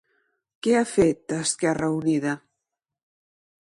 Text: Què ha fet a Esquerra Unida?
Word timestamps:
Què 0.67 0.73
ha 0.77 0.81
fet 0.93 1.37
a 1.37 1.43
Esquerra 1.43 1.93
Unida? 2.01 2.37